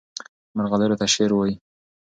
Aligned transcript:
مرغلرو 0.55 0.99
ته 0.99 1.05
شعر 1.13 1.31
وایي. 1.35 1.55